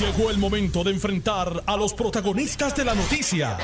[0.00, 3.56] Llegó el momento de enfrentar a los protagonistas de la noticia.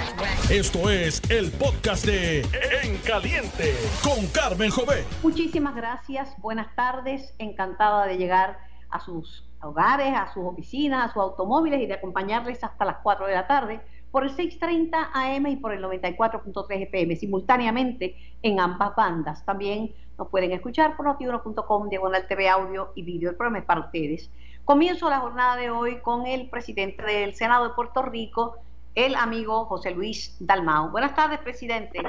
[0.51, 2.41] Esto es el podcast de
[2.83, 5.05] En Caliente con Carmen Jové.
[5.23, 8.57] Muchísimas gracias, buenas tardes, encantada de llegar
[8.89, 13.27] a sus hogares, a sus oficinas, a sus automóviles y de acompañarles hasta las 4
[13.27, 18.97] de la tarde por el 630 AM y por el 94.3 FM, simultáneamente en ambas
[18.97, 19.45] bandas.
[19.45, 23.29] También nos pueden escuchar por notiuno.com, diagonal TV audio y vídeo.
[23.29, 24.31] El programa es para ustedes.
[24.65, 28.59] Comienzo la jornada de hoy con el presidente del Senado de Puerto Rico,
[28.95, 30.91] el amigo José Luis Dalmau.
[30.91, 32.01] Buenas tardes, presidente.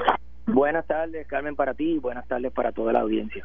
[0.46, 3.44] Buenas tardes, Carmen, para ti y buenas tardes para toda la audiencia.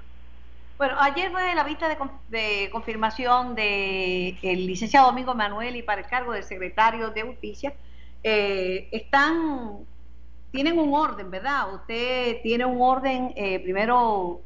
[0.77, 1.89] Bueno, ayer fue la vista
[2.29, 7.73] de, confirmación del licenciado Domingo Manuel y para el cargo de secretario de Justicia.
[8.23, 9.79] Eh, están,
[10.51, 11.73] tienen un orden, ¿verdad?
[11.73, 14.41] Usted tiene un orden, eh, primero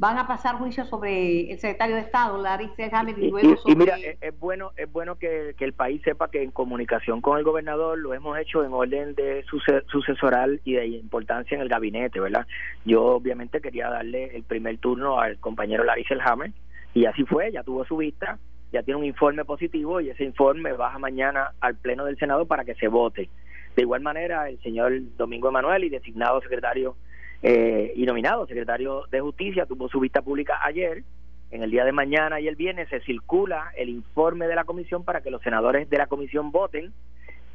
[0.00, 3.98] van a pasar juicio sobre el secretario de Estado, Larry Selhammer, y luego y, mira,
[3.98, 8.14] es, bueno es bueno que, el país sepa que en comunicación con el gobernador lo
[8.14, 9.44] hemos hecho en orden de
[9.88, 12.46] sucesoral y de importancia en el gabinete, ¿verdad?
[12.86, 16.52] Yo obviamente quería darle el primer turno al compañero Larry Selhammer
[16.94, 18.38] y así fue, ya tuvo su vista,
[18.72, 22.64] ya tiene un informe positivo y ese informe baja mañana al Pleno del Senado para
[22.64, 23.28] que se vote.
[23.76, 26.96] De igual manera, el señor Domingo Emanuel y designado secretario
[27.42, 31.04] eh, y nominado secretario de Justicia, tuvo su vista pública ayer.
[31.50, 35.04] En el día de mañana y el viernes se circula el informe de la comisión
[35.04, 36.92] para que los senadores de la comisión voten.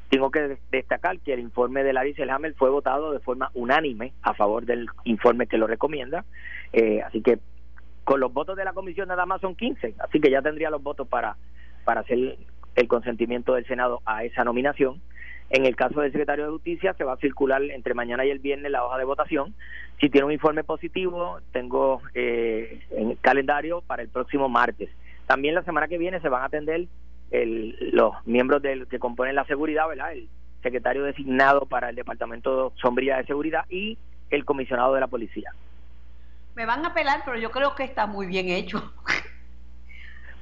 [0.10, 4.34] Tengo que destacar que el informe de Larry Selhammer fue votado de forma unánime a
[4.34, 6.26] favor del informe que lo recomienda.
[6.74, 7.40] Eh, así que
[8.04, 10.84] con los votos de la comisión nada más son 15, así que ya tendría los
[10.84, 11.38] votos para,
[11.86, 12.38] para hacer
[12.76, 15.02] el consentimiento del Senado a esa nominación.
[15.50, 18.40] En el caso del secretario de Justicia se va a circular entre mañana y el
[18.40, 19.54] viernes la hoja de votación.
[20.00, 24.90] Si tiene un informe positivo, tengo eh, en calendario para el próximo martes.
[25.28, 26.88] También la semana que viene se van a atender
[27.32, 30.14] el, los miembros del, que componen la seguridad, ¿verdad?
[30.14, 30.28] El
[30.64, 33.98] secretario designado para el Departamento de Sombría de Seguridad y
[34.32, 35.52] el comisionado de la policía.
[36.56, 38.94] Me van a apelar, pero yo creo que está muy bien hecho.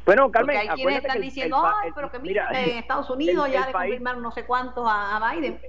[0.06, 3.68] Bueno, Carmen, Porque hay quienes están diciendo, ay, pero que mira, en Estados Unidos ya
[3.68, 5.59] le confirmaron no sé cuántos a, Biden.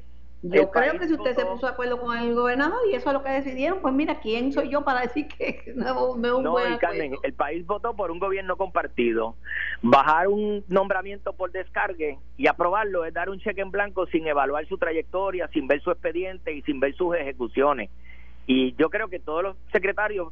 [0.43, 3.15] Yo creo que si usted se puso de acuerdo con el gobernador y eso es
[3.15, 6.77] lo que decidieron, pues mira, ¿quién soy yo para decir que no, no, no y
[6.77, 9.37] Carmen, el país votó por un gobierno compartido.
[9.81, 14.67] Bajar un nombramiento por descargue y aprobarlo es dar un cheque en blanco sin evaluar
[14.67, 17.89] su trayectoria, sin ver su expediente y sin ver sus ejecuciones.
[18.47, 20.31] Y yo creo que todos los secretarios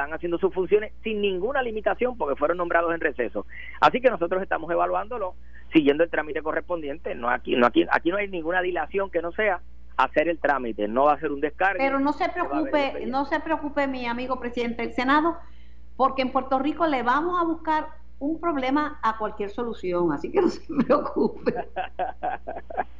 [0.00, 3.46] están haciendo sus funciones sin ninguna limitación porque fueron nombrados en receso.
[3.80, 5.34] Así que nosotros estamos evaluándolo
[5.72, 7.14] siguiendo el trámite correspondiente.
[7.14, 9.60] No aquí no aquí aquí no hay ninguna dilación que no sea
[9.98, 11.78] hacer el trámite, no va a ser un descargo.
[11.78, 15.36] Pero no se preocupe, no se preocupe mi amigo presidente del Senado,
[15.96, 17.88] porque en Puerto Rico le vamos a buscar
[18.18, 21.52] un problema a cualquier solución, así que no se preocupe.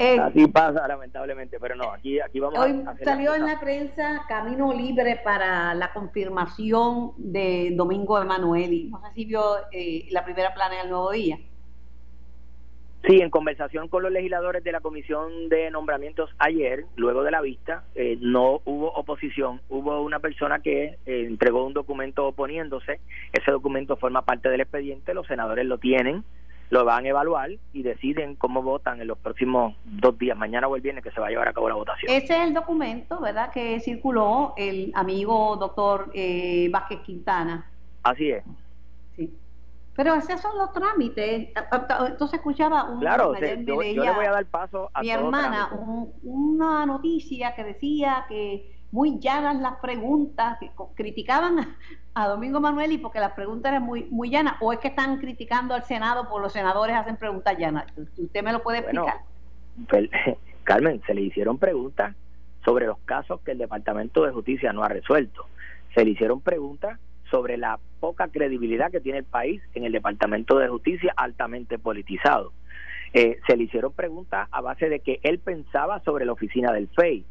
[0.00, 4.72] Eh, Así pasa, lamentablemente, pero no, aquí, aquí vamos hoy salió en la prensa camino
[4.72, 8.90] libre para la confirmación de Domingo Emanueli.
[8.90, 9.42] No sé si vio
[9.72, 11.38] eh, la primera plana del nuevo día.
[13.06, 17.40] Sí, en conversación con los legisladores de la Comisión de Nombramientos ayer, luego de la
[17.40, 19.60] vista, eh, no hubo oposición.
[19.68, 23.00] Hubo una persona que entregó un documento oponiéndose.
[23.32, 26.24] Ese documento forma parte del expediente, los senadores lo tienen
[26.70, 30.76] lo van a evaluar y deciden cómo votan en los próximos dos días, mañana o
[30.76, 32.12] el viernes que se va a llevar a cabo la votación.
[32.12, 37.70] Ese es el documento, ¿verdad?, que circuló el amigo doctor eh, Vázquez Quintana.
[38.02, 38.44] Así es.
[39.16, 39.34] Sí.
[39.96, 41.48] Pero esos son los trámites.
[42.06, 45.70] Entonces escuchaba un, claro, yo, le voy a dar paso a mi hermana
[46.22, 50.58] una noticia que decía que muy llanas las preguntas,
[50.94, 51.76] criticaban
[52.14, 55.18] a Domingo Manuel y porque las preguntas eran muy, muy llanas, o es que están
[55.18, 57.86] criticando al Senado por los senadores hacen preguntas llanas.
[58.16, 59.18] ¿Usted me lo puede explicar?
[59.88, 60.08] Pues,
[60.64, 62.14] Carmen, se le hicieron preguntas
[62.64, 65.46] sobre los casos que el Departamento de Justicia no ha resuelto.
[65.94, 66.98] Se le hicieron preguntas
[67.30, 72.52] sobre la poca credibilidad que tiene el país en el Departamento de Justicia altamente politizado.
[73.12, 76.88] Eh, se le hicieron preguntas a base de que él pensaba sobre la oficina del
[76.88, 77.24] FEI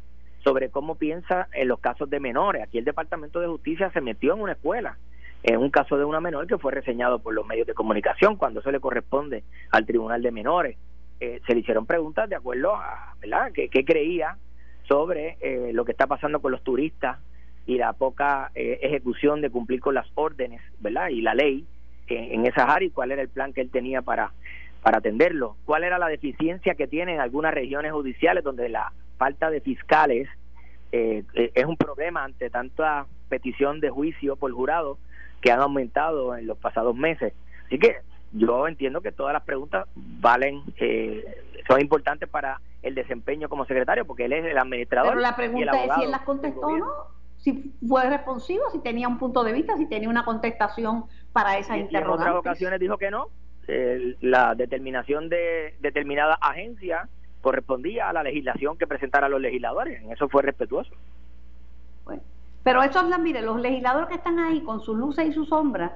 [0.44, 2.62] sobre cómo piensa en los casos de menores.
[2.62, 4.98] Aquí el Departamento de Justicia se metió en una escuela,
[5.42, 8.60] en un caso de una menor que fue reseñado por los medios de comunicación cuando
[8.60, 10.76] eso le corresponde al Tribunal de Menores.
[11.20, 14.36] Eh, se le hicieron preguntas de acuerdo a, ¿verdad?, qué, creía
[14.86, 17.18] sobre eh, lo que está pasando con los turistas
[17.66, 21.66] y la poca eh, ejecución de cumplir con las órdenes, ¿verdad?, y la ley
[22.10, 24.32] en esas áreas y cuál era el plan que él tenía para
[24.82, 25.56] para atenderlo.
[25.64, 30.28] ¿Cuál era la deficiencia que tiene en algunas regiones judiciales donde la falta de fiscales
[30.90, 34.98] eh, eh, es un problema ante tanta petición de juicio por jurado
[35.42, 37.34] que han aumentado en los pasados meses.
[37.66, 37.96] Así que
[38.32, 41.24] yo entiendo que todas las preguntas valen, eh,
[41.66, 45.10] son importantes para el desempeño como secretario, porque él es el administrador.
[45.10, 46.92] Pero la pregunta es si él las contestó o no,
[47.36, 51.76] si fue responsivo, si tenía un punto de vista, si tenía una contestación para esa
[51.76, 52.26] interrogantes.
[52.26, 53.28] en otras ocasiones dijo que no.
[54.20, 57.08] la determinación de determinada agencia
[57.48, 60.02] correspondía a la legislación que presentaran los legisladores.
[60.02, 60.90] En eso fue respetuoso.
[62.04, 62.20] Bueno,
[62.62, 65.92] pero eso, mire, los legisladores que están ahí con sus luces y sus sombras,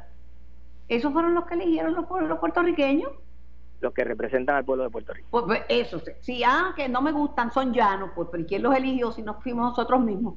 [0.89, 3.13] ¿esos fueron los que eligieron los, los puertorriqueños?
[3.83, 5.29] Los que representan al pueblo de Puerto Rico.
[5.31, 8.75] Pues, pues eso, si ah, que no me gustan, son llanos, pues, pero ¿quién los
[8.75, 10.37] eligió si no fuimos nosotros mismos?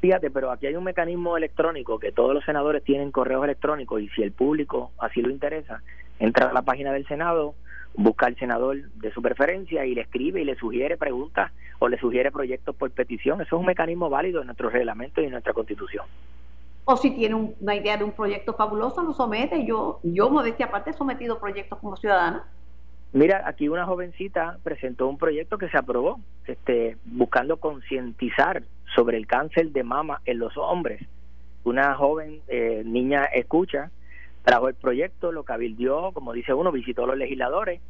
[0.00, 4.08] Fíjate, pero aquí hay un mecanismo electrónico que todos los senadores tienen correos electrónicos y
[4.08, 5.82] si el público así lo interesa,
[6.18, 7.54] entra a la página del Senado,
[7.94, 11.98] busca al senador de su preferencia y le escribe y le sugiere preguntas o le
[11.98, 13.40] sugiere proyectos por petición.
[13.40, 16.06] Eso es un mecanismo válido en nuestro reglamento y en nuestra constitución.
[16.84, 19.64] O si tiene una idea de un proyecto fabuloso, lo somete.
[19.64, 22.44] Yo, yo modestia aparte, he sometido proyectos como ciudadana.
[23.12, 28.64] Mira, aquí una jovencita presentó un proyecto que se aprobó, este, buscando concientizar
[28.94, 31.00] sobre el cáncer de mama en los hombres.
[31.62, 33.90] Una joven eh, niña escucha,
[34.44, 37.80] trajo el proyecto, lo cabildió, como dice uno, visitó a los legisladores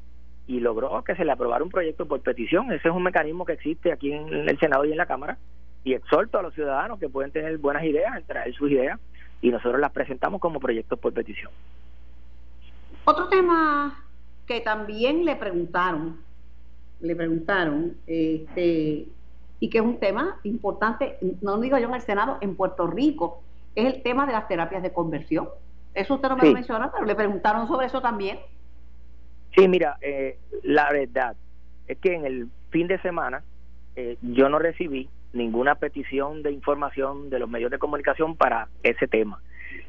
[0.46, 2.70] y logró que se le aprobara un proyecto por petición.
[2.72, 5.36] Ese es un mecanismo que existe aquí en el Senado y en la Cámara.
[5.82, 8.98] Y exhorto a los ciudadanos que pueden tener buenas ideas, traer sus ideas
[9.42, 11.50] y nosotros las presentamos como proyectos por petición.
[13.04, 14.02] Otro tema
[14.46, 16.20] que también le preguntaron,
[17.00, 19.06] le preguntaron, este,
[19.60, 23.42] y que es un tema importante, no digo yo en el Senado, en Puerto Rico,
[23.74, 25.48] es el tema de las terapias de conversión.
[25.94, 28.38] Eso usted no me lo menciona, pero le preguntaron sobre eso también.
[29.56, 31.36] Sí, mira, eh, la verdad
[31.86, 33.44] es que en el fin de semana
[33.94, 39.06] eh, yo no recibí ninguna petición de información de los medios de comunicación para ese
[39.06, 39.40] tema.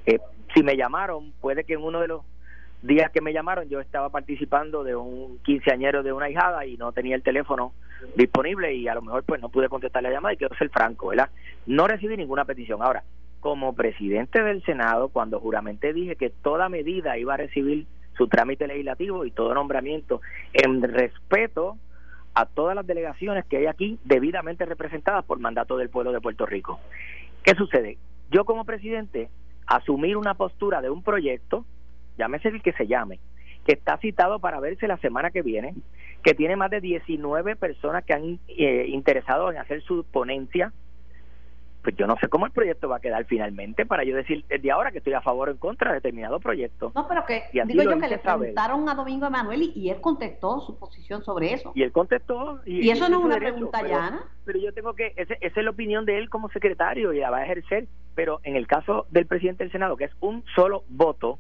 [0.06, 0.20] Eh,
[0.54, 2.22] si me llamaron, puede que en uno de los
[2.82, 6.92] días que me llamaron yo estaba participando de un quinceañero de una hijada y no
[6.92, 7.74] tenía el teléfono
[8.16, 11.08] disponible y a lo mejor pues no pude contestar la llamada y quiero ser franco,
[11.08, 11.30] ¿verdad?
[11.66, 12.84] No recibí ninguna petición.
[12.84, 13.04] Ahora,
[13.46, 17.86] como presidente del Senado, cuando juramenté dije que toda medida iba a recibir
[18.18, 20.20] su trámite legislativo y todo nombramiento
[20.52, 21.78] en respeto
[22.34, 26.48] a todas las delegaciones que hay aquí debidamente representadas por mandato del pueblo de Puerto
[26.48, 26.80] Rico.
[27.44, 28.00] ¿Qué sucede?
[28.32, 29.30] Yo como presidente
[29.68, 31.66] asumir una postura de un proyecto
[32.18, 33.20] llámese el que se llame,
[33.64, 35.76] que está citado para verse la semana que viene,
[36.24, 40.74] que tiene más de 19 personas que han eh, interesado en hacer su ponencia,
[41.86, 44.72] pues yo no sé cómo el proyecto va a quedar finalmente para yo decir desde
[44.72, 46.92] ahora que estoy a favor o en contra de determinado proyecto.
[46.96, 50.80] No, pero que digo yo que le preguntaron a Domingo Emanuel y, él contestó su
[50.80, 51.72] posición sobre eso.
[51.76, 52.60] Y él contestó.
[52.66, 54.24] Y, eso no es una pregunta llana.
[54.46, 57.38] Pero yo tengo que, esa es la opinión de él como secretario y la va
[57.38, 57.86] a ejercer,
[58.16, 61.38] pero en el caso del presidente del Senado, que es un solo voto,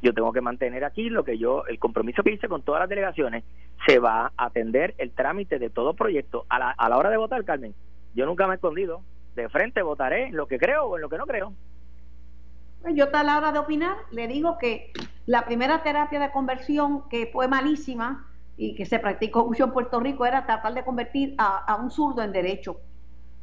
[0.00, 2.88] yo tengo que mantener aquí lo que yo, el compromiso que hice con todas las
[2.88, 3.44] delegaciones,
[3.86, 7.18] se va a atender el trámite de todo proyecto a la, a la hora de
[7.18, 7.74] votar, Carmen.
[8.14, 9.02] Yo nunca me he escondido,
[9.34, 11.54] de frente votaré en lo que creo o en lo que no creo.
[12.82, 14.92] Pues yo a la hora de opinar le digo que
[15.26, 20.00] la primera terapia de conversión que fue malísima y que se practicó mucho en Puerto
[20.00, 22.80] Rico era tratar de convertir a, a un zurdo en derecho.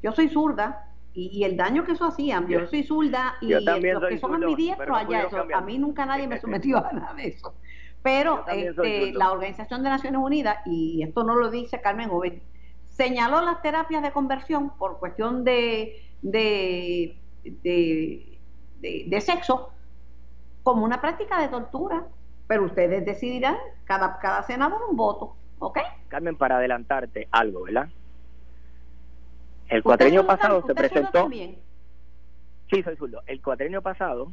[0.02, 3.64] Yo soy zurda, y, el daño que eso hacía, yo, soy zurda y los
[4.08, 7.54] que son ambidiestros allá, eso, a mí nunca nadie me sometió a nada de eso.
[8.02, 12.42] Pero este, la Organización de Naciones Unidas, y esto no lo dice Carmen Joven,
[13.00, 17.18] señaló las terapias de conversión por cuestión de, de,
[18.82, 19.72] de, sexo
[20.64, 22.06] como una práctica de tortura.
[22.46, 25.80] Pero ustedes decidirán, cada, cada senador un voto, ¿ok?
[26.10, 27.88] Carmen, para adelantarte algo, ¿verdad?
[29.70, 31.30] El cuatrenio pasado se presentó.
[31.30, 33.22] Sí, soy zurdo.
[33.28, 34.32] El cuatrenio pasado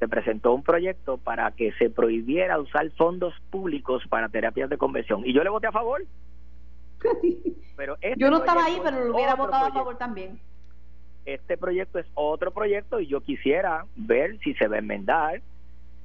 [0.00, 5.22] se presentó un proyecto para que se prohibiera usar fondos públicos para terapias de conversión.
[5.24, 6.02] Y yo le voté a favor.
[7.76, 10.40] pero este yo no estaba ahí, pero lo hubiera votado a favor también.
[11.24, 15.42] Este proyecto es otro proyecto y yo quisiera ver si se va a enmendar,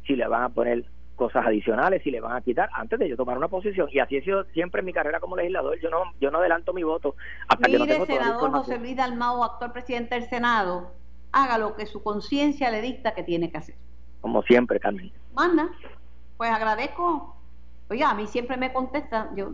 [0.06, 0.86] si le van a poner
[1.16, 3.88] cosas adicionales y le van a quitar antes de yo tomar una posición.
[3.92, 5.80] Y así ha sido siempre en mi carrera como legislador.
[5.80, 7.16] Yo no yo no adelanto mi voto
[7.48, 10.92] hasta Mire, que no senador José Luis Dalmau actual presidente del Senado
[11.32, 13.76] haga lo que su conciencia le dicta que tiene que hacer.
[14.22, 15.12] Como siempre Carmen.
[15.34, 15.70] Manda.
[16.38, 17.36] Pues agradezco.
[17.90, 19.30] Oiga a mí siempre me contesta.
[19.36, 19.54] Yo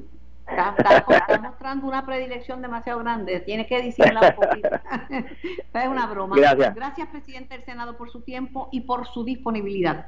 [0.50, 4.70] está, mostrando una predilección demasiado grande tiene que decirla un poquito
[5.74, 10.08] es una broma gracias gracias presidente del Senado por su tiempo y por su disponibilidad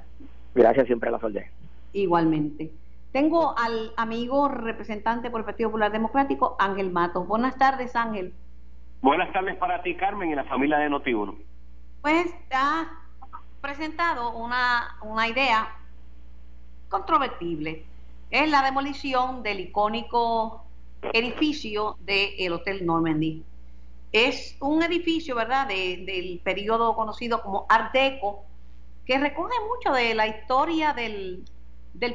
[0.53, 1.49] Gracias siempre a la solde.
[1.93, 2.71] Igualmente.
[3.11, 7.27] Tengo al amigo representante por el Partido Popular Democrático, Ángel Matos.
[7.27, 8.33] Buenas tardes, Ángel.
[9.01, 11.35] Buenas tardes para ti, Carmen, y la familia de Notiuno.
[12.01, 12.85] Pues ha
[13.59, 15.75] presentado una, una idea
[16.89, 17.85] controvertible.
[18.31, 20.63] Es la demolición del icónico
[21.13, 23.43] edificio del Hotel Normandy.
[24.13, 28.45] Es un edificio, ¿verdad?, del periodo conocido como Art Deco,
[29.05, 31.43] que recoge mucho de la historia del,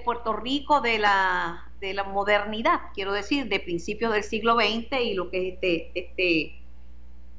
[0.05, 5.15] Puerto Rico de la, de la modernidad, quiero decir, de principios del siglo XX y
[5.15, 6.59] lo que es este, este,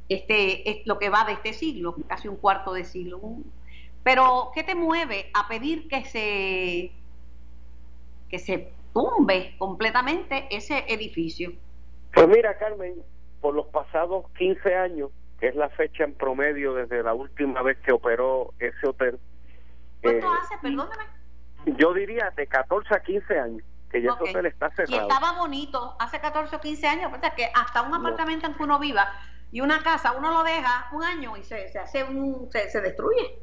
[0.07, 3.19] este, es lo que va de este siglo, casi un cuarto de siglo.
[4.03, 6.91] Pero, ¿qué te mueve a pedir que se,
[8.29, 11.51] que se tumbe completamente ese edificio?
[12.13, 12.95] Pues mira, Carmen,
[13.41, 17.77] por los pasados 15 años, que es la fecha en promedio desde la última vez
[17.79, 19.19] que operó ese hotel.
[20.01, 20.57] ¿Cuánto eh, hace?
[20.61, 21.03] Perdóname.
[21.77, 25.07] Yo diría de 14 a 15 años que ya ese hotel está cerrado.
[25.07, 28.53] Y estaba bonito hace 14 o 15 años, o sea que hasta un apartamento en
[28.55, 29.07] que uno viva
[29.51, 33.39] y una casa uno lo deja un año y se, se hace un, se, destruye.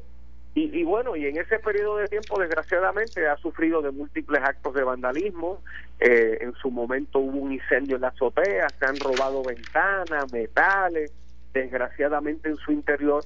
[0.55, 4.73] Y, y, bueno, y en ese periodo de tiempo, desgraciadamente, ha sufrido de múltiples actos
[4.73, 5.61] de vandalismo.
[5.99, 11.13] Eh, en su momento hubo un incendio en la azotea, se han robado ventanas, metales.
[11.53, 13.23] Desgraciadamente, en su interior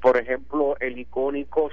[0.00, 1.70] por ejemplo, el icónico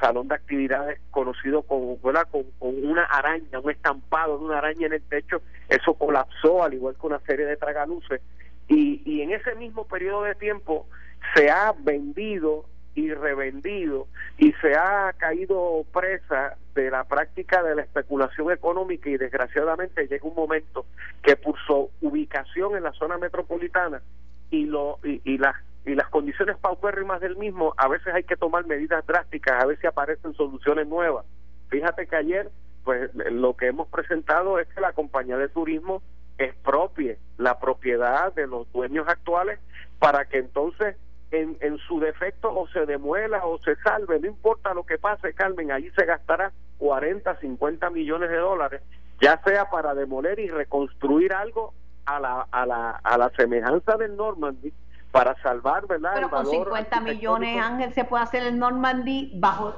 [0.00, 2.14] salón de actividades conocido con, con,
[2.58, 6.94] con, una araña, un estampado de una araña en el techo, eso colapsó, al igual
[7.00, 8.20] que una serie de tragaluces.
[8.68, 10.86] Y, y en ese mismo periodo de tiempo
[11.34, 14.06] se ha vendido y revendido
[14.38, 20.28] y se ha caído presa de la práctica de la especulación económica y desgraciadamente llega
[20.28, 20.86] un momento
[21.22, 24.02] que por su ubicación en la zona metropolitana
[24.50, 28.64] y, lo, y, las y las condiciones paupérrimas del mismo, a veces hay que tomar
[28.66, 31.26] medidas drásticas, a veces aparecen soluciones nuevas.
[31.68, 32.50] Fíjate que ayer,
[32.84, 36.02] pues lo que hemos presentado es que la compañía de turismo
[36.38, 39.58] expropie la propiedad de los dueños actuales
[39.98, 40.96] para que entonces
[41.30, 45.34] en, en su defecto o se demuela o se salve, no importa lo que pase,
[45.34, 48.82] Carmen, ahí se gastará 40, 50 millones de dólares,
[49.20, 51.74] ya sea para demoler y reconstruir algo
[52.06, 54.72] a la, a la, a la semejanza del Normandy
[55.10, 56.10] para salvar, ¿verdad?
[56.14, 59.74] Pero con 50 millones, Ángel, se puede hacer el Normandy bajo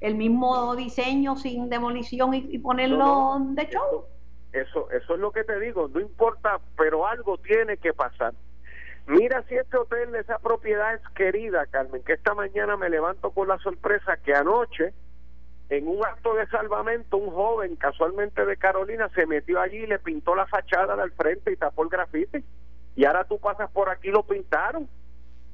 [0.00, 4.04] el mismo diseño, sin demolición y, ponerlo de show.
[4.52, 8.32] Eso, eso es lo que te digo, no importa, pero algo tiene que pasar.
[9.08, 13.48] Mira si este hotel, esa propiedad es querida, Carmen, que esta mañana me levanto con
[13.48, 14.92] la sorpresa que anoche,
[15.70, 19.98] en un acto de salvamento, un joven casualmente de Carolina se metió allí y le
[19.98, 22.44] pintó la fachada del frente y tapó el grafite
[22.96, 24.88] y ahora tú pasas por aquí lo pintaron.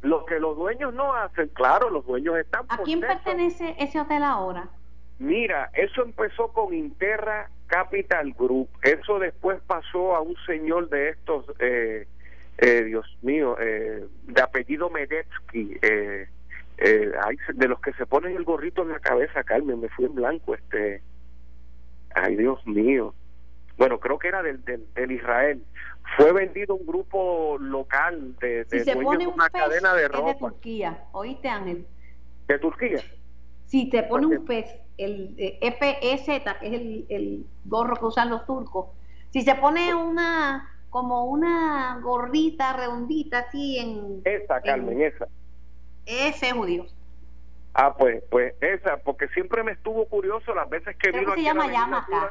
[0.00, 2.64] Lo que los dueños no hacen, claro, los dueños están...
[2.68, 4.68] ¿A quién pertenece ese hotel ahora?
[5.18, 8.68] Mira, eso empezó con Interra Capital Group.
[8.82, 12.06] Eso después pasó a un señor de estos, eh,
[12.58, 16.28] eh, Dios mío, eh, de apellido Medetsky, eh,
[16.78, 17.12] eh,
[17.54, 20.54] de los que se ponen el gorrito en la cabeza, Carmen, me fui en blanco,
[20.54, 21.02] este,
[22.14, 23.14] ay Dios mío,
[23.76, 25.64] bueno, creo que era del, del, del Israel,
[26.16, 30.32] fue vendido un grupo local de, de si dueños de una cadena de ropa.
[30.32, 31.86] de Turquía, ¿oíste Ángel?
[32.46, 33.00] ¿De Turquía?
[33.66, 34.66] Si te pone un pez,
[34.98, 36.24] el eh, FEZ,
[36.60, 38.88] que es el, el gorro que usan los turcos,
[39.30, 44.22] si se pone una como una gorrita redondita así en...
[44.24, 45.26] Esa, Carmen, esa.
[46.06, 46.86] Ese judío.
[47.74, 51.40] Ah, pues, pues esa, porque siempre me estuvo curioso las veces que Creo vino que
[51.40, 52.30] se llama Yamaha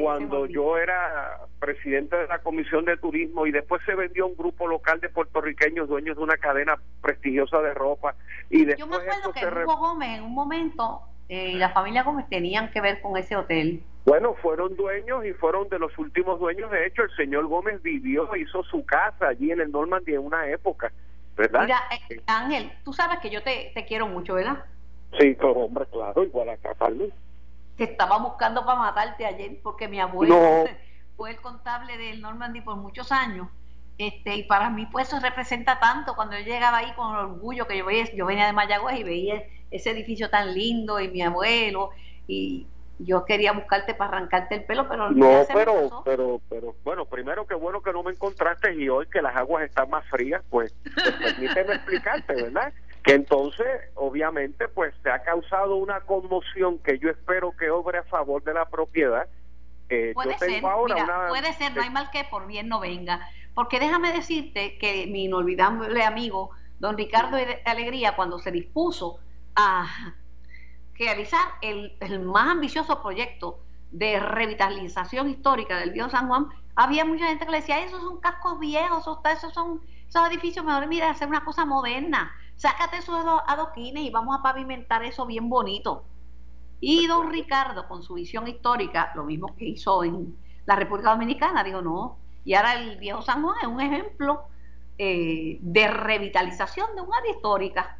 [0.00, 4.66] cuando yo era presidente de la Comisión de Turismo y después se vendió un grupo
[4.66, 8.14] local de puertorriqueños dueños de una cadena prestigiosa de ropa.
[8.48, 12.02] y después Yo me acuerdo que Hugo Gómez en un momento eh, y la familia
[12.02, 13.82] Gómez tenían que ver con ese hotel.
[14.04, 16.70] Bueno, fueron dueños y fueron de los últimos dueños.
[16.70, 20.48] De hecho, el señor Gómez vivió, hizo su casa allí en el Normandy en una
[20.48, 20.92] época,
[21.36, 21.62] ¿verdad?
[21.62, 24.64] Mira, eh, Ángel, tú sabes que yo te, te quiero mucho, ¿verdad?
[25.18, 27.10] Sí, hombre, claro, igual acá, Carlos
[27.76, 30.36] te estaba buscando para matarte ayer porque mi abuelo
[31.16, 33.48] fue el contable del Normandy por muchos años.
[33.98, 37.76] Este, y para mí pues eso representa tanto cuando yo llegaba ahí con orgullo que
[37.76, 41.90] yo veía, yo venía de Mayagüez y veía ese edificio tan lindo y mi abuelo
[42.26, 42.66] y
[42.98, 47.54] yo quería buscarte para arrancarte el pelo pero no pero pero pero bueno primero que
[47.54, 51.12] bueno que no me encontraste y hoy que las aguas están más frías pues, pues
[51.12, 52.72] permíteme explicarte verdad
[53.02, 58.04] que entonces obviamente pues se ha causado una conmoción que yo espero que obre a
[58.04, 59.26] favor de la propiedad
[59.92, 63.20] eh, puede ser puede ser no hay mal que por bien no venga
[63.54, 69.18] porque déjame decirte que mi inolvidable amigo don Ricardo Alegría cuando se dispuso
[69.54, 70.14] a
[70.94, 77.26] realizar el, el más ambicioso proyecto de revitalización histórica del Río San Juan había mucha
[77.26, 81.28] gente que le decía esos son cascos viejos esos son esos edificios mejor mira hacer
[81.28, 82.32] una cosa moderna
[82.62, 86.04] sácate esos adoquines y vamos a pavimentar eso bien bonito.
[86.84, 90.36] Y don Ricardo, con su visión histórica, lo mismo que hizo en
[90.66, 92.18] la República Dominicana, digo, no.
[92.44, 94.42] Y ahora el viejo San Juan es un ejemplo
[94.98, 97.98] eh, de revitalización de un área histórica.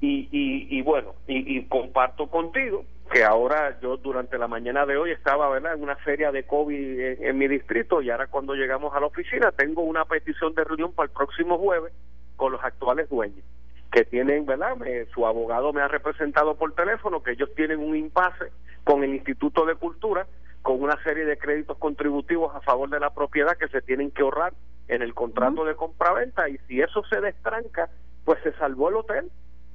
[0.00, 5.48] Y, y, bueno, y, comparto contigo que ahora yo durante la mañana de hoy estaba
[5.48, 5.74] ¿verdad?
[5.74, 9.52] en una feria de COVID en, mi distrito y ahora cuando llegamos a la oficina
[9.52, 11.92] tengo una petición de reunión para el próximo jueves
[12.34, 13.44] con los actuales dueños
[13.92, 14.76] que tienen, ¿verdad?
[15.14, 18.50] su abogado me ha representado por teléfono que ellos tienen un impasse
[18.84, 20.26] con el Instituto de Cultura
[20.62, 24.22] con una serie de créditos contributivos a favor de la propiedad que se tienen que
[24.22, 24.54] ahorrar
[24.88, 27.90] en el contrato de compraventa y si eso se destranca,
[28.24, 29.30] pues se salvó el hotel.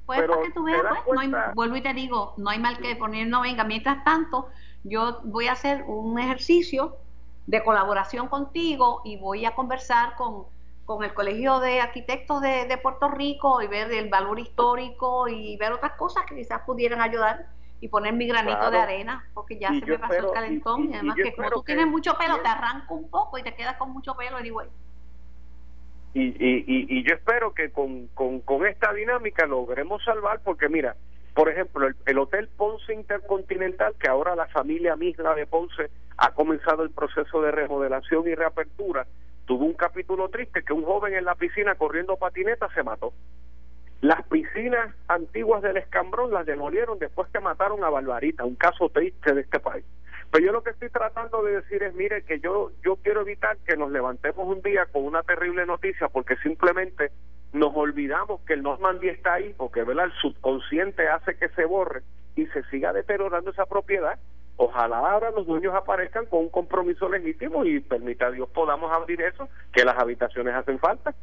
[0.06, 3.28] Pues para que tú veas, pues, vuelvo y te digo, no hay mal que poner,
[3.28, 3.64] no venga.
[3.64, 4.48] Mientras tanto,
[4.82, 6.96] yo voy a hacer un ejercicio
[7.46, 10.46] de colaboración contigo y voy a conversar con,
[10.88, 15.54] con el Colegio de Arquitectos de, de Puerto Rico y ver el valor histórico y
[15.58, 17.44] ver otras cosas que quizás pudieran ayudar
[17.78, 20.88] y poner mi granito de arena, porque ya se me pasó el calentón.
[20.90, 23.76] Y, además que como tú tienes mucho pelo, te arranco un poco y te quedas
[23.76, 24.66] con mucho pelo, anyway.
[26.14, 30.96] Y, y, y, yo espero que con, con, con esta dinámica logremos salvar, porque mira,
[31.34, 36.82] por ejemplo, el, Hotel Ponce Intercontinental, que ahora la familia misma de Ponce ha comenzado
[36.82, 39.06] el proceso de remodelación y reapertura,
[39.48, 43.14] tuvo un capítulo triste que un joven en la piscina corriendo patineta se mató.
[44.02, 49.32] Las piscinas antiguas del Escambrón las demolieron después que mataron a Barbarita, un caso triste
[49.32, 49.86] de este país.
[50.30, 53.56] Pero yo lo que estoy tratando de decir es, mire, que yo, yo quiero evitar
[53.66, 57.10] que nos levantemos un día con una terrible noticia porque simplemente
[57.54, 60.04] nos olvidamos que el Normandy está ahí, porque ¿verdad?
[60.04, 62.02] el subconsciente hace que se borre
[62.36, 64.18] y se siga deteriorando esa propiedad.
[64.60, 69.22] Ojalá ahora los dueños aparezcan con un compromiso legítimo y permita a Dios podamos abrir
[69.22, 71.14] eso, que las habitaciones hacen falta.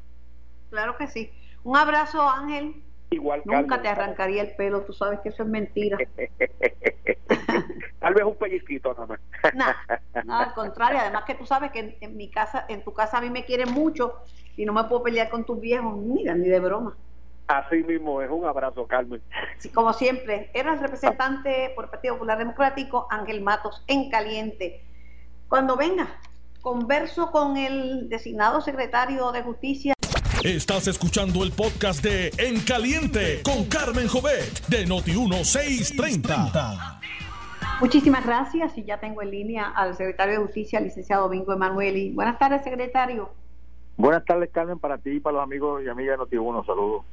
[0.70, 1.30] Claro que sí.
[1.65, 2.82] Un abrazo, Ángel.
[3.10, 5.98] Igual, Nunca te arrancaría el pelo, tú sabes que eso es mentira.
[8.00, 9.20] Tal vez un pellizquito nada más.
[10.25, 13.21] no, al contrario, además que tú sabes que en, mi casa, en tu casa a
[13.21, 14.13] mí me quieren mucho
[14.56, 16.95] y no me puedo pelear con tus viejos, mira, ni de broma.
[17.47, 19.21] Así mismo es, un abrazo, Carmen.
[19.60, 24.81] Sí, como siempre, era el representante por el Partido Popular Democrático, Ángel Matos, en caliente.
[25.47, 26.08] Cuando venga,
[26.62, 29.95] converso con el designado secretario de Justicia
[30.45, 36.99] Estás escuchando el podcast de En Caliente con Carmen Jovet de Noti1630.
[37.81, 42.12] Muchísimas gracias y ya tengo en línea al secretario de Justicia, licenciado Domingo Emanueli.
[42.12, 43.31] Buenas tardes, secretario.
[43.97, 46.63] Buenas tardes, Carmen, para ti y para los amigos y amigas de Noti1.
[46.67, 47.05] Saludos.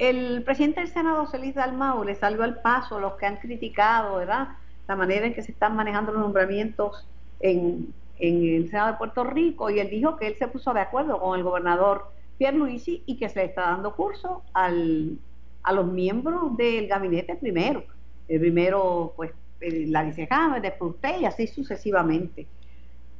[0.00, 4.48] El presidente del Senado, Celis Dalmau, le salió al paso los que han criticado, ¿verdad?,
[4.88, 7.06] la manera en que se están manejando los nombramientos
[7.38, 11.20] en, el Senado de Puerto Rico y él dijo que él se puso de acuerdo
[11.20, 15.18] con el gobernador Pierluisi y que se le está dando curso al,
[15.62, 17.84] a los miembros del gabinete primero.
[18.26, 22.46] El primero, pues, la vicecámara, después usted y así sucesivamente.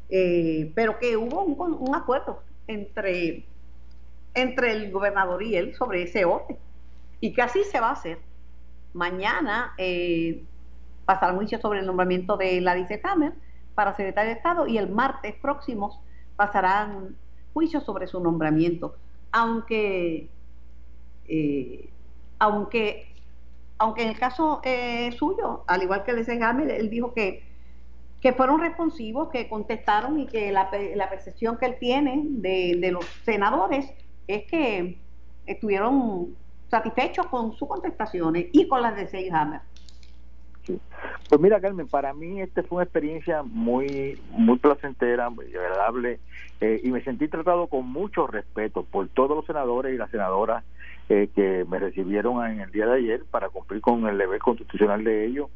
[0.08, 3.44] Eh, pero que hubo un, acuerdo entre,
[4.32, 6.56] entre el gobernador y él sobre ese orden
[7.20, 8.18] y que así se va a hacer.
[8.92, 10.44] Mañana eh,
[11.04, 13.34] pasará juicio sobre el nombramiento de la vicecámara
[13.74, 16.02] para secretario de Estado y el martes próximo
[16.36, 17.16] pasarán
[17.52, 18.94] juicios sobre su nombramiento
[19.32, 20.28] aunque,
[21.28, 21.90] eh,
[22.38, 23.06] aunque,
[23.78, 27.44] aunque en el caso eh, suyo, al igual que el de él dijo que,
[28.20, 32.90] que fueron responsivos, que contestaron y que la, la percepción que él tiene de, de
[32.90, 33.90] los senadores
[34.26, 34.98] es que
[35.46, 36.36] estuvieron
[36.70, 39.60] satisfechos con sus contestaciones y con las de Seyhammer.
[41.28, 46.20] Pues mira, Carmen, para mí esta fue una experiencia muy, muy placentera, muy agradable,
[46.60, 50.64] eh, y me sentí tratado con mucho respeto por todos los senadores y las senadoras
[51.08, 55.02] eh, que me recibieron en el día de ayer para cumplir con el deber constitucional
[55.02, 55.50] de ellos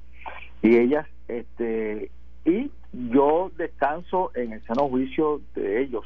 [0.63, 2.11] y ellas, este,
[2.45, 6.05] y yo descanso en el sano juicio de ellos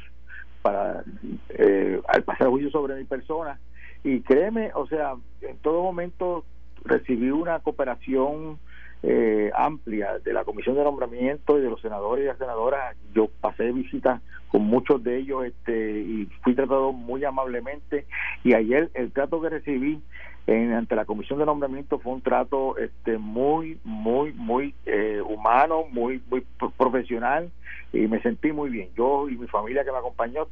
[0.61, 1.03] para
[1.49, 3.59] eh, al pasar juicio sobre mi persona
[4.03, 6.45] y créeme, o sea, en todo momento
[6.85, 8.59] recibí una cooperación
[9.01, 12.95] eh, amplia de la Comisión de Nombramiento y de los senadores y las senadoras.
[13.13, 18.05] Yo pasé visita con muchos de ellos este, y fui tratado muy amablemente
[18.43, 20.01] y ayer el trato que recibí
[20.47, 25.85] en, ante la Comisión de Nombramiento fue un trato este, muy, muy, muy eh, humano,
[25.91, 26.43] muy, muy
[26.75, 27.51] profesional
[27.93, 28.89] y me sentí muy bien.
[28.95, 30.47] Yo y mi familia que me acompañó,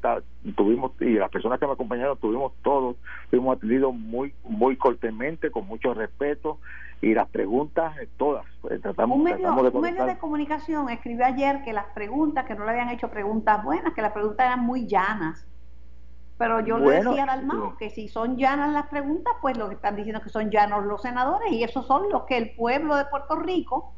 [0.55, 2.95] tuvimos, y las personas que me acompañaron, tuvimos todos,
[3.29, 6.60] fuimos atendidos muy, muy cortemente, con mucho respeto
[7.01, 8.45] y las preguntas eh, todas.
[8.62, 12.55] Pues, tratamos, un medio, de, un medio de comunicación escribió ayer que las preguntas, que
[12.55, 15.45] no le habían hecho preguntas buenas, que las preguntas eran muy llanas.
[16.38, 19.75] Pero yo le decía a Dalmao que si son llanas las preguntas, pues lo que
[19.75, 22.95] están diciendo es que son llanos los senadores y esos son los que el pueblo
[22.95, 23.93] de Puerto Rico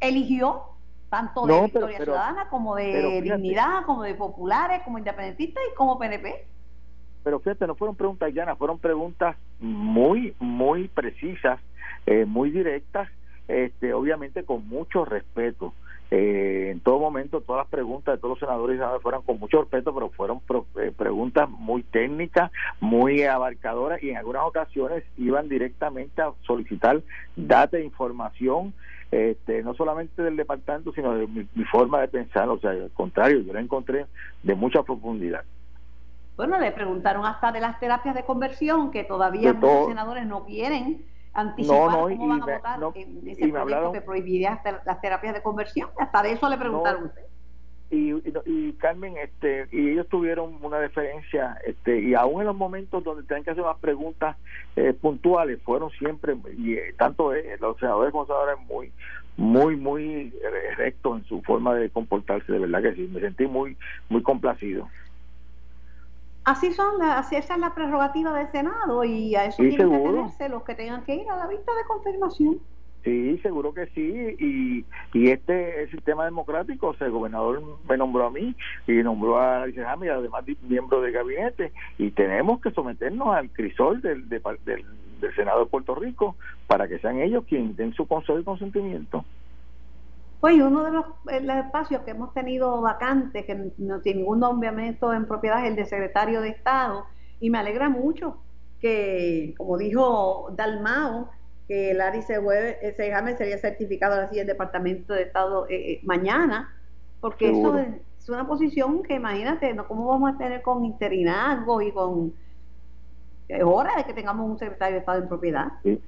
[0.00, 0.62] eligió,
[1.10, 6.46] tanto de Victoria Ciudadana como de Dignidad, como de Populares, como Independentistas y como PNP.
[7.22, 11.60] Pero fíjate, no fueron preguntas llanas, fueron preguntas muy, muy precisas,
[12.10, 13.06] eh, muy directas,
[13.48, 15.74] este, obviamente con mucho respeto.
[16.10, 19.92] Eh, en todo momento todas las preguntas de todos los senadores fueron con mucho respeto,
[19.92, 20.40] pero fueron
[20.80, 27.02] eh, preguntas muy técnicas, muy abarcadoras y en algunas ocasiones iban directamente a solicitar
[27.36, 28.72] data e información,
[29.10, 33.40] este, no solamente del departamento, sino de mi, forma de pensar, o sea, al contrario,
[33.40, 34.06] yo la encontré
[34.42, 35.44] de mucha profundidad.
[36.38, 41.04] Bueno, le preguntaron hasta de las terapias de conversión, que todavía muchos senadores no quieren
[41.34, 45.90] anticipar cómo van a votar en ese proyecto que prohibiría las terapias de conversión.
[45.98, 47.22] Hasta de eso le preguntaron usted.
[47.90, 48.12] Y,
[48.44, 53.22] y, Carmen, este, y ellos tuvieron una diferencia, este, y aún en los momentos donde
[53.22, 54.36] tenían que hacer unas preguntas
[54.76, 58.92] eh, puntuales, fueron siempre, y eh, tanto eh, los senadores como senadores muy,
[59.38, 60.34] muy, muy
[60.76, 63.74] rectos en su forma de comportarse, de verdad que sí, me sentí muy,
[64.10, 64.86] muy complacido.
[66.48, 70.48] Así son, así esa es la prerrogativa del Senado y a eso tienen que tenerse
[70.48, 72.58] los que tengan que ir a la vista de confirmación.
[73.04, 74.34] Sí, seguro que sí.
[74.38, 78.56] Y, y este el sistema democrático, o sea, el gobernador me nombró a mí
[78.86, 84.00] y nombró a Alicia y además miembro del gabinete, y tenemos que someternos al crisol
[84.00, 84.40] del, del,
[85.20, 86.34] del Senado de Puerto Rico
[86.66, 89.22] para que sean ellos quienes den su consejo y consentimiento.
[90.40, 91.04] Pues uno de los,
[91.64, 95.84] espacios que hemos tenido vacantes, que no tiene ningún nombramiento en propiedad, es el de
[95.84, 97.06] secretario de Estado,
[97.40, 98.36] y me alegra mucho
[98.80, 101.28] que, como dijo Dalmao,
[101.66, 106.74] que Larry Sejame sería certificado así el Departamento de Estado eh, eh, mañana,
[107.20, 107.88] porque eso es,
[108.28, 109.88] una posición que imagínate, ¿no?
[109.88, 112.34] ¿cómo vamos a tener con interinazgo y con...
[113.48, 115.72] Es hora de que tengamos un secretario de Estado en propiedad.
[115.82, 115.98] Sí,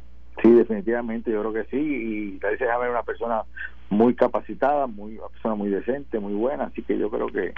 [0.43, 3.43] sí definitivamente, yo creo que sí, y Larry Sejame es una persona
[3.91, 7.53] muy capacitada, muy una persona muy decente, muy buena, así que yo creo que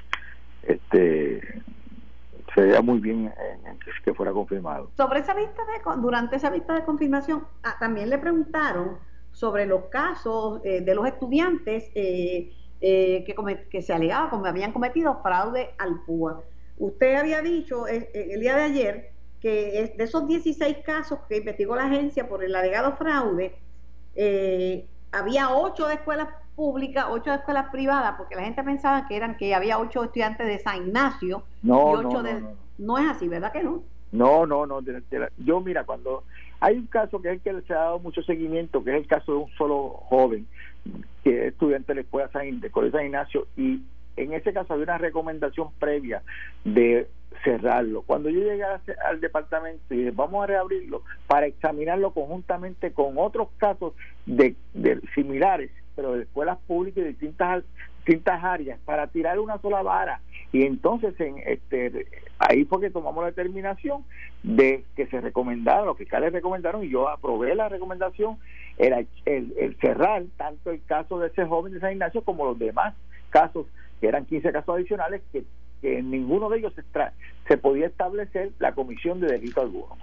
[0.63, 1.63] este
[2.55, 3.33] sería muy bien
[4.05, 4.91] que fuera confirmado.
[4.97, 8.99] Sobre esa vista de durante esa vista de confirmación ah, también le preguntaron
[9.33, 13.35] sobre los casos eh, de los estudiantes eh, eh, que,
[13.71, 16.43] que se alegaba como habían cometido fraude al PUA.
[16.79, 19.12] Usted había dicho el día de ayer
[19.43, 23.57] que de esos 16 casos que investigó la agencia por el alegado fraude,
[24.15, 29.17] eh, había ocho de escuelas públicas, ocho de escuelas privadas, porque la gente pensaba que
[29.17, 32.45] eran que había ocho estudiantes de San Ignacio no, y ocho de...
[32.79, 33.83] No, es así, ¿verdad que no?
[34.13, 34.81] No, no, no.
[35.39, 36.23] yo, mira, cuando
[36.61, 39.07] hay un caso que es el que se ha dado mucho seguimiento, que es el
[39.09, 40.47] caso de un solo joven
[41.25, 43.83] que es estudiante de la escuela San, de San Ignacio, y
[44.17, 46.23] en ese caso había una recomendación previa
[46.65, 47.09] de
[47.45, 48.03] cerrarlo.
[48.03, 53.49] Cuando yo llegué al departamento y dije, vamos a reabrirlo para examinarlo conjuntamente con otros
[53.59, 53.95] casos
[54.27, 54.55] de,
[55.15, 57.65] similares, pero de escuelas públicas de distintas
[58.05, 62.09] distintas áreas para tirar una sola vara y entonces en este
[62.41, 64.05] ahí fue que tomamos la determinación
[64.43, 68.39] de que se recomendaron los fiscales recomendaron y yo aprobé la recomendación
[68.77, 72.59] era el, el cerrar tanto el caso de ese joven de San Ignacio como los
[72.59, 72.97] demás
[73.31, 73.67] casos
[74.01, 75.45] que eran 15 casos adicionales que
[75.83, 76.83] que en ninguno de ellos se,
[77.47, 79.99] se podía establecer la comisión de delito alguno.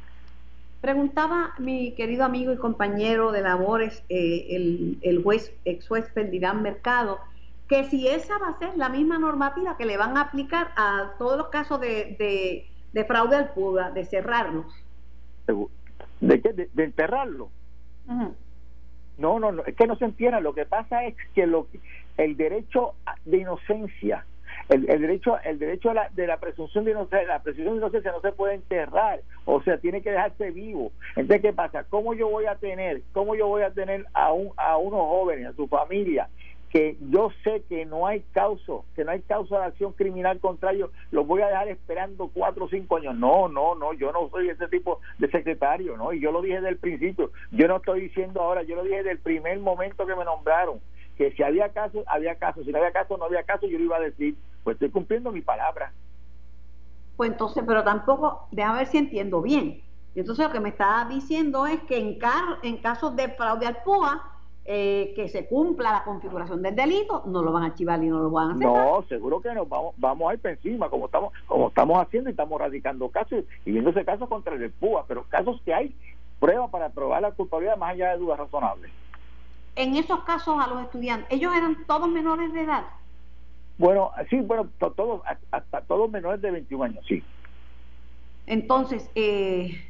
[0.82, 6.62] Preguntaba mi querido amigo y compañero de labores, eh, el, el, juez, ex juez Ferdinand
[6.62, 7.20] Mercado,
[7.68, 11.14] que si esa va a ser la misma normativa que le van a aplicar a
[11.18, 14.74] todos los casos de, de, fraude al PUDA, de cerrarlos.
[16.20, 16.54] ¿De qué?
[16.54, 17.50] De, enterrarlo.
[19.18, 20.40] No, no, no, es que no se entienda.
[20.40, 21.68] Lo que pasa es que lo,
[22.18, 22.94] el derecho
[23.26, 24.26] de inocencia
[24.70, 28.32] el, derecho el derecho de la, presunción de inocencia la presunción de inocencia no se
[28.32, 32.56] puede enterrar o sea tiene que dejarse vivo entonces qué pasa cómo yo voy a
[32.56, 36.30] tener cómo yo voy a tener a un a unos jóvenes a su familia
[36.70, 40.72] que yo sé que no hay causa, que no hay causa de acción criminal contra
[40.72, 43.16] ellos, los voy a dejar esperando cuatro o cinco años.
[43.16, 46.14] No, no, no, yo no soy ese tipo de secretario, ¿no?
[46.14, 48.98] Y yo lo dije desde el principio, yo no estoy diciendo ahora, yo lo dije
[48.98, 50.80] desde el primer momento que me nombraron
[51.20, 53.84] que si había caso, había caso, si no había caso, no había caso, yo lo
[53.84, 55.92] iba a decir, pues estoy cumpliendo mi palabra.
[57.18, 59.82] Pues entonces, pero tampoco, déjame ver si entiendo bien.
[60.16, 62.18] Entonces lo que me está diciendo es que en,
[62.64, 64.32] en casos de fraude al PUA,
[64.64, 68.20] eh, que se cumpla la configuración del delito, no lo van a archivar y no
[68.20, 68.68] lo van a hacer.
[68.68, 72.30] No, seguro que no, vamos, vamos a ir por encima, como estamos, como estamos haciendo
[72.30, 75.94] y estamos radicando casos y viendo ese caso contra el PUA, pero casos que hay
[76.40, 78.90] pruebas para probar la culpabilidad más allá de dudas razonables
[79.80, 82.84] en esos casos a los estudiantes, ellos eran todos menores de edad.
[83.78, 87.24] Bueno, sí, bueno, todos, hasta todos menores de 21 años, sí.
[88.46, 89.90] Entonces, eh,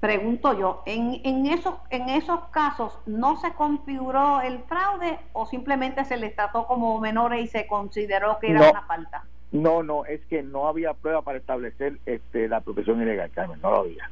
[0.00, 6.04] pregunto yo, ¿en, en, esos, ¿en esos casos no se configuró el fraude o simplemente
[6.04, 9.24] se les trató como menores y se consideró que era una falta?
[9.50, 13.70] No, no, es que no había prueba para establecer este, la protección ilegal, Carmen, no
[13.70, 14.10] lo había.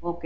[0.00, 0.24] Ok.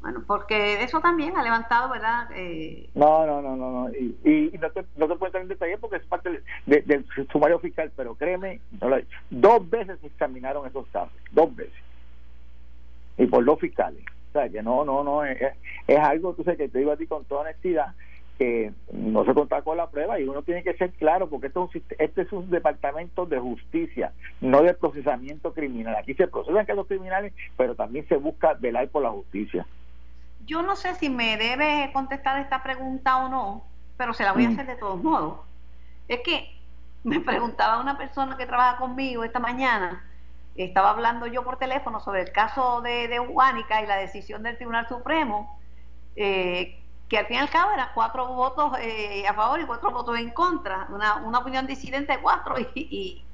[0.00, 2.28] Bueno, porque eso también ha levantado, ¿verdad?
[2.34, 2.88] Eh...
[2.94, 3.90] No, no, no, no, no.
[3.90, 7.58] Y, y, no, te, no te puedo entrar en detalle porque es parte del, sumario
[7.58, 8.60] fiscal, pero créeme,
[9.28, 11.74] dos veces examinaron esos casos, dos veces.
[13.18, 14.02] Y por dos fiscales.
[14.30, 15.38] O sea, que no, no, no, es,
[15.86, 17.94] es algo, tú sabes, que te digo a ti con toda honestidad,
[18.38, 21.68] que no se contaba con la prueba y uno tiene que ser claro porque esto
[21.68, 25.96] es un, este es un departamento de justicia, no de procesamiento criminal.
[25.96, 29.66] Aquí se procesan casos criminales, pero también se busca velar por la justicia
[30.50, 33.64] yo no sé si me debe contestar esta pregunta o no,
[33.96, 34.52] pero se la voy a mm.
[34.54, 35.38] hacer de todos modos.
[36.08, 36.60] Es que
[37.04, 40.04] me preguntaba una persona que trabaja conmigo esta mañana,
[40.56, 44.88] estaba hablando yo por teléfono sobre el caso de, de y la decisión del Tribunal
[44.88, 45.56] Supremo,
[46.16, 49.92] eh, que al fin y al cabo eran cuatro votos eh, a favor y cuatro
[49.92, 53.24] votos en contra, una, una opinión disidente de cuatro y,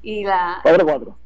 [0.00, 0.60] y, la...
[0.62, 1.18] Cuatro,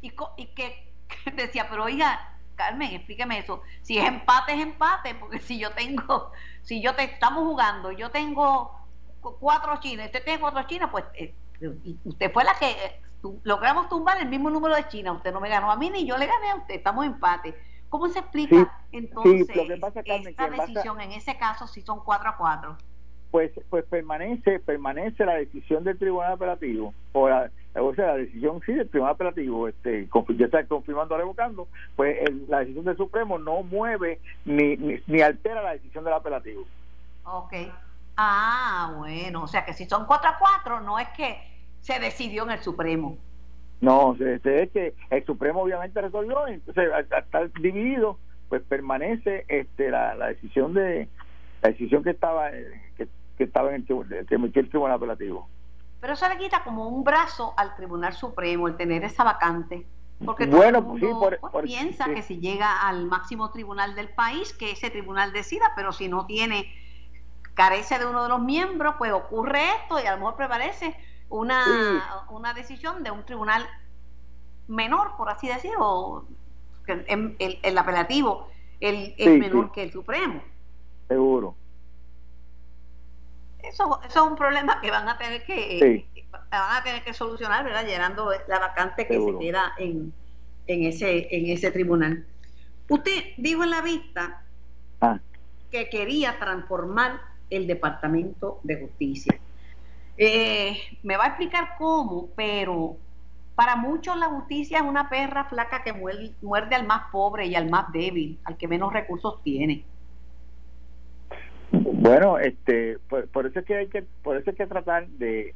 [0.00, 0.90] Y, y que
[1.36, 2.29] decía, pero oiga,
[2.60, 3.62] Carmen, explíqueme eso.
[3.80, 8.10] Si es empate, es empate, porque si yo tengo, si yo te estamos jugando, yo
[8.10, 8.70] tengo
[9.20, 11.34] cuatro chinas, usted tiene cuatro chinas, pues eh,
[12.04, 13.00] usted fue la que eh,
[13.44, 15.16] logramos tumbar el mismo número de chinas.
[15.16, 17.54] Usted no me ganó a mí ni yo le gané a usted, estamos en empate.
[17.88, 22.76] ¿Cómo se explica entonces esta decisión en ese caso si son cuatro a cuatro?
[23.30, 28.60] Pues, pues permanece, permanece la decisión del Tribunal Operativo o la, o sea, la decisión
[28.66, 33.38] sí del Tribunal Operativo, este, ya está confirmando o revocando, pues la decisión del Supremo
[33.38, 36.64] no mueve ni, ni, altera la decisión del apelativo.
[37.24, 37.52] Ok.
[38.16, 41.38] Ah, bueno, o sea que si son 4 a 4, no es que
[41.80, 43.16] se decidió en el Supremo.
[43.80, 50.14] No, es que el Supremo obviamente resolvió, entonces al, estar dividido, pues permanece este la,
[50.16, 51.08] la decisión de
[51.62, 55.48] la decisión que estaba que, estaba en el, que el Tribunal Apelativo.
[56.00, 59.86] Pero eso le quita como un brazo al Tribunal Supremo el tener esa vacante.
[60.24, 61.02] Porque bueno, pues,
[61.64, 66.08] piensa que si llega al máximo tribunal del país, que ese tribunal decida, pero si
[66.08, 66.70] no tiene,
[67.54, 70.94] carece de uno de los miembros, pues ocurre esto y a lo mejor prevalece
[71.30, 73.66] una, una decisión de un tribunal
[74.68, 76.26] menor, por así decirlo,
[76.86, 78.48] el, el, apelativo
[78.80, 80.42] el, es menor que el Supremo.
[81.08, 81.54] Seguro
[83.62, 86.06] eso, eso es un problema que van a tener que
[86.50, 87.86] van a tener que solucionar, ¿verdad?
[87.86, 90.12] Llenando la vacante que se queda en,
[90.66, 92.24] en ese en ese tribunal.
[92.88, 94.42] Usted dijo en la vista
[95.00, 95.18] ah.
[95.70, 97.20] que quería transformar
[97.50, 99.38] el Departamento de Justicia.
[100.16, 102.96] Eh, me va a explicar cómo, pero
[103.54, 107.70] para muchos la justicia es una perra flaca que muerde al más pobre y al
[107.70, 109.84] más débil, al que menos recursos tiene.
[111.72, 115.54] Bueno, este, por, eso es que hay que, por eso hay que tratar de,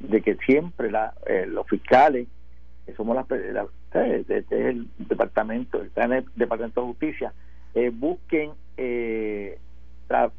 [0.00, 2.26] de que siempre la, eh, los fiscales,
[2.86, 7.32] que somos las, la, este es el departamento, está en el departamento de justicia,
[7.74, 9.58] eh, busquen eh,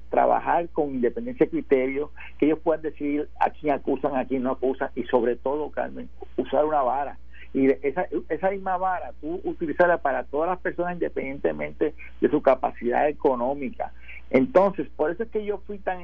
[0.10, 4.52] trabajar con independencia de criterio, que ellos puedan decidir a quién acusan, a quién no
[4.52, 7.18] acusan y sobre todo, Carmen, usar una vara.
[7.54, 13.10] Y esa, esa misma vara tú utilizarla para todas las personas independientemente de su capacidad
[13.10, 13.92] económica
[14.32, 16.00] entonces, por eso es que yo fui tan,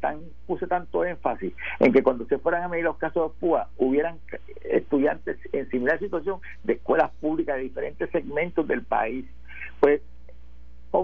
[0.00, 3.68] tan puse tanto énfasis en que cuando se fueran a medir los casos de PUA,
[3.78, 4.18] hubieran
[4.64, 9.24] estudiantes en similar situación de escuelas públicas de diferentes segmentos del país.
[9.80, 10.02] Pues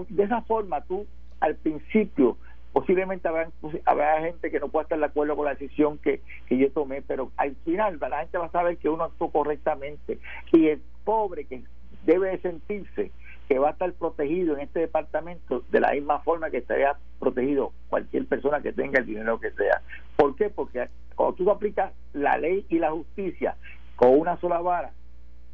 [0.09, 1.07] de esa forma tú
[1.39, 2.37] al principio
[2.73, 3.49] posiblemente habrá,
[3.85, 7.01] habrá gente que no pueda estar de acuerdo con la decisión que, que yo tomé,
[7.01, 10.19] pero al final la gente va a saber que uno actuó correctamente
[10.51, 11.63] y el pobre que
[12.05, 13.11] debe sentirse
[13.47, 17.71] que va a estar protegido en este departamento de la misma forma que estaría protegido
[17.89, 19.81] cualquier persona que tenga el dinero que sea.
[20.15, 20.49] ¿Por qué?
[20.49, 23.55] Porque cuando tú aplicas la ley y la justicia
[23.95, 24.91] con una sola vara,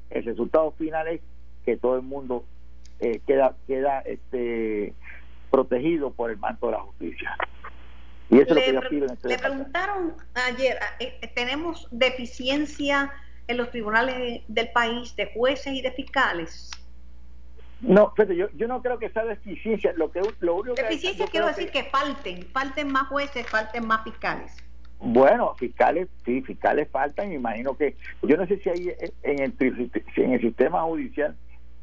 [0.10, 1.22] el resultado final es
[1.66, 2.44] que todo el mundo
[3.00, 4.94] eh, queda queda este
[5.52, 7.38] protegido por el manto de la justicia.
[8.30, 11.32] Y eso le, es lo que yo pido en este Le preguntaron ayer, eh, eh,
[11.36, 13.12] tenemos deficiencia
[13.48, 16.72] en los tribunales del país de jueces y de fiscales.
[17.84, 19.93] No, pero yo, yo no creo que sea deficiencia.
[19.93, 24.56] Lo que, lo único deficiencia quiero decir que, falten, falten más jueces, falten más fiscales.
[25.00, 27.30] Bueno, fiscales, sí, fiscales faltan.
[27.30, 29.54] Me imagino que, yo no sé si hay en el,
[30.15, 31.36] en el sistema judicial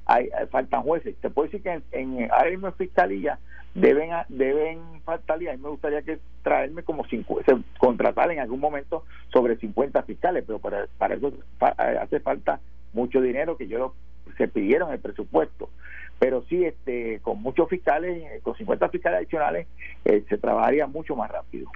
[0.07, 1.17] hay, faltan jueces.
[1.21, 3.39] Te puedo decir que en, en ahora mismo en fiscalía
[3.75, 7.41] deben deben faltar y a mí me gustaría que traerme como cinco,
[7.79, 12.59] contratar en algún momento sobre 50 fiscales, pero para, para eso hace falta
[12.93, 13.95] mucho dinero que yo
[14.37, 15.71] se pidieron el presupuesto
[16.19, 19.67] pero sí este con muchos fiscales eh, con 50 fiscales adicionales
[20.05, 21.71] eh, se trabajaría mucho más rápido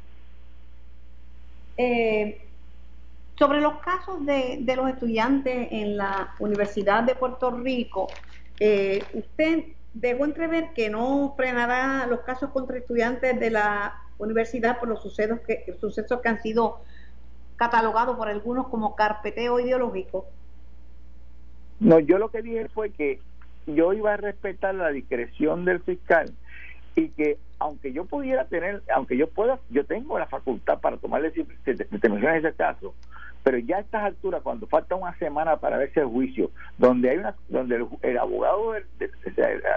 [1.76, 2.40] eh,
[3.36, 8.06] sobre los casos de, de, los estudiantes en la Universidad de Puerto Rico,
[8.60, 14.88] eh, usted dejó entrever que no frenará los casos contra estudiantes de la universidad por
[14.88, 16.80] los sucesos que, sucesos que han sido
[17.56, 20.26] catalogados por algunos como carpeteo ideológico.
[21.80, 23.20] No, yo lo que dije fue que
[23.66, 26.32] yo iba a respetar la discreción del fiscal
[26.96, 31.22] y que aunque yo pudiera tener, aunque yo pueda, yo tengo la facultad para tomar
[31.22, 32.94] determinaciones en ese caso,
[33.42, 37.18] pero ya a estas alturas, cuando falta una semana para ver ese juicio, donde hay
[37.18, 38.74] una, donde el, abogado,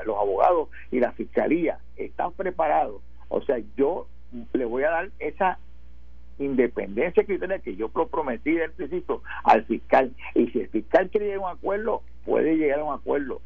[0.05, 4.07] los abogados y la fiscalía están preparados, o sea, yo
[4.53, 5.59] le voy a dar esa
[6.39, 11.43] independencia criteria que yo prometí del principio al fiscal y si el fiscal quiere llegar
[11.43, 13.41] a un acuerdo puede llegar a un acuerdo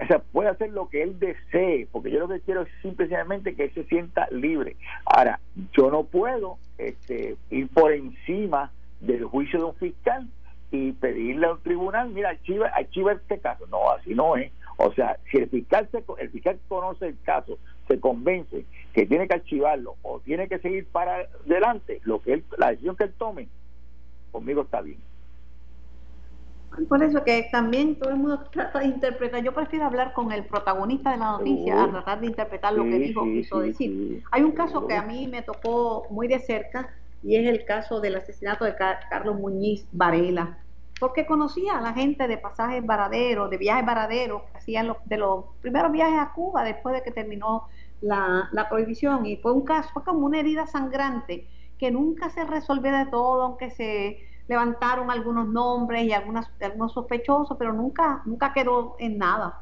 [0.00, 3.54] o sea, puede hacer lo que él desee, porque yo lo que quiero es simplemente
[3.54, 4.76] que él se sienta libre.
[5.04, 5.38] Ahora,
[5.76, 10.28] yo no puedo este, ir por encima del juicio de un fiscal
[10.70, 13.66] y pedirle a un tribunal, mira, archiva, archiva este caso.
[13.66, 14.50] No, así no es.
[14.78, 19.26] O sea, si el fiscal, se, el fiscal conoce el caso, se convence que tiene
[19.26, 23.12] que archivarlo o tiene que seguir para adelante, lo que él, la decisión que él
[23.18, 23.48] tome,
[24.30, 24.98] conmigo está bien.
[26.88, 29.42] Por eso que también todo el mundo trata de interpretar.
[29.42, 32.98] Yo prefiero hablar con el protagonista de la noticia a tratar de interpretar lo que
[32.98, 34.22] dijo, quiso decir.
[34.30, 36.90] Hay un caso que a mí me tocó muy de cerca
[37.22, 40.58] y es el caso del asesinato de Carlos Muñiz Varela.
[41.02, 45.16] Porque conocía a la gente de pasajes varaderos, de viajes varaderos, que hacían los, de
[45.16, 47.64] los primeros viajes a Cuba después de que terminó
[48.00, 49.26] la, la prohibición.
[49.26, 53.42] Y fue un caso, fue como una herida sangrante que nunca se resolvió de todo,
[53.42, 59.58] aunque se levantaron algunos nombres y algunas, algunos sospechosos, pero nunca, nunca quedó en nada.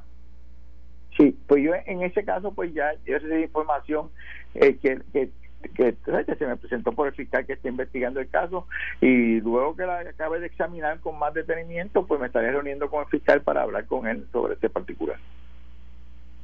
[1.16, 4.10] Sí, pues yo en ese caso, pues ya yo recibí información
[4.52, 5.30] eh, que, que,
[5.74, 5.96] que,
[6.38, 8.66] se me presentó por el fiscal que está investigando el caso
[9.00, 13.02] y luego que la acabe de examinar con más detenimiento, pues me estaré reuniendo con
[13.02, 15.18] el fiscal para hablar con él sobre este particular.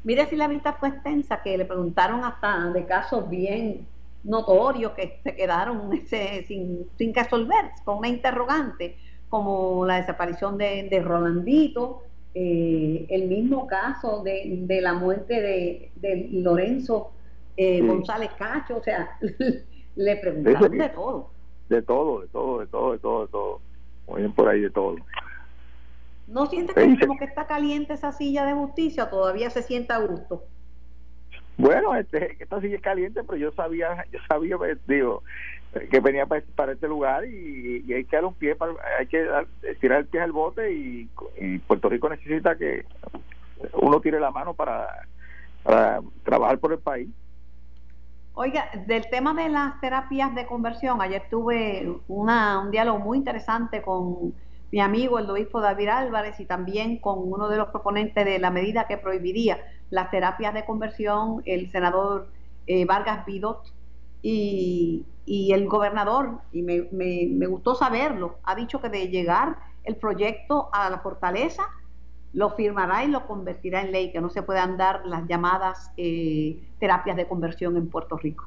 [0.04, 3.86] Mire si la vista fue extensa, que le preguntaron hasta de casos bien
[4.22, 5.90] notorios que se quedaron
[6.46, 8.96] sin, sin resolver, con una interrogante,
[9.28, 12.02] como la desaparición de, Rolandito,
[12.34, 17.12] eh, el mismo caso de, de la muerte de, Lorenzo
[17.56, 19.18] eh, González Cacho, o sea,
[19.96, 21.30] le preguntaron de todo.
[21.68, 23.60] De todo, de todo, de todo, de todo, de todo.
[24.06, 24.96] Muy bien por ahí de todo.
[26.26, 30.00] ¿No siente que como que está caliente esa silla de justicia todavía se sienta a
[30.00, 30.44] gusto?
[31.56, 35.22] Bueno, este, esta silla es caliente, pero yo sabía, yo sabía, pues, digo,
[35.90, 39.26] que venía para, este lugar y, hay que dar un pie, para, hay que
[39.80, 41.08] tirar el pie al bote y,
[41.66, 42.84] Puerto Rico necesita que
[43.72, 45.06] uno tire la mano para,
[45.62, 47.08] para trabajar por el país.
[48.38, 53.80] Oiga, del tema de las terapias de conversión, ayer tuve una, un diálogo muy interesante
[53.80, 54.34] con
[54.70, 58.50] mi amigo el obispo David Álvarez y también con uno de los proponentes de la
[58.50, 62.28] medida que prohibiría las terapias de conversión, el senador
[62.66, 63.72] eh, Vargas Vidot.
[64.20, 70.68] Y, el gobernador, y me, me, gustó saberlo, ha dicho que de llegar el proyecto
[70.72, 71.62] a la fortaleza,
[72.36, 76.58] lo firmará y lo convertirá en ley, que no se puedan dar las llamadas eh,
[76.78, 78.44] terapias de conversión en Puerto Rico.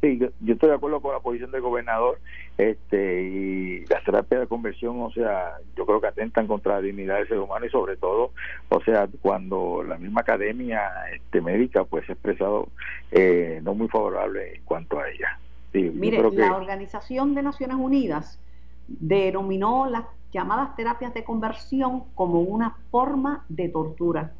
[0.00, 2.18] Sí, yo, estoy de acuerdo con la posición del gobernador
[2.56, 7.16] este y las terapias de conversión, o sea, yo creo que atentan contra la dignidad
[7.16, 8.30] del ser humano y sobre todo,
[8.70, 10.80] o sea, cuando la misma academia
[11.14, 12.68] este, médica pues ha expresado
[13.10, 15.38] eh, no muy favorable en cuanto a ella.
[15.74, 18.40] Mire, la Organización de Naciones Unidas
[18.88, 24.32] denominó las llamadas terapias de conversión como una forma de tortura.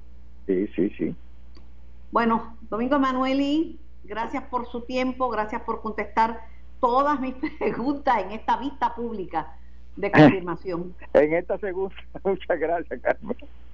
[0.47, 1.15] Sí, sí, sí.
[2.13, 6.41] Bueno, Domingo Emanueli, gracias por su tiempo, gracias por contestar
[6.81, 9.57] todas mis preguntas en esta vista pública
[9.97, 10.95] de confirmación.
[11.15, 13.37] en esta segunda, muchas gracias, Carmen.